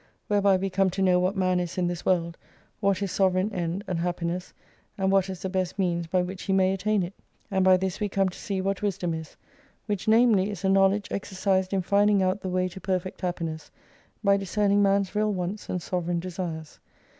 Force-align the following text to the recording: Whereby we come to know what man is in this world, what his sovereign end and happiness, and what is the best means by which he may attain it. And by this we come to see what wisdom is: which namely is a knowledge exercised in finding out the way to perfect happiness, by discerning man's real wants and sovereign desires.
Whereby 0.29 0.57
we 0.57 0.71
come 0.71 0.89
to 0.89 1.01
know 1.03 1.19
what 1.19 1.37
man 1.37 1.59
is 1.59 1.77
in 1.77 1.85
this 1.85 2.03
world, 2.03 2.35
what 2.79 2.97
his 2.97 3.11
sovereign 3.11 3.53
end 3.53 3.83
and 3.87 3.99
happiness, 3.99 4.51
and 4.97 5.11
what 5.11 5.29
is 5.29 5.43
the 5.43 5.47
best 5.47 5.77
means 5.77 6.07
by 6.07 6.23
which 6.23 6.41
he 6.41 6.53
may 6.53 6.73
attain 6.73 7.03
it. 7.03 7.13
And 7.51 7.63
by 7.63 7.77
this 7.77 7.99
we 7.99 8.09
come 8.09 8.27
to 8.29 8.39
see 8.39 8.61
what 8.61 8.81
wisdom 8.81 9.13
is: 9.13 9.37
which 9.85 10.07
namely 10.07 10.49
is 10.49 10.65
a 10.65 10.69
knowledge 10.69 11.07
exercised 11.11 11.71
in 11.71 11.83
finding 11.83 12.23
out 12.23 12.41
the 12.41 12.49
way 12.49 12.67
to 12.69 12.81
perfect 12.81 13.21
happiness, 13.21 13.69
by 14.23 14.37
discerning 14.37 14.81
man's 14.81 15.13
real 15.13 15.31
wants 15.33 15.69
and 15.69 15.79
sovereign 15.83 16.19
desires. 16.19 16.79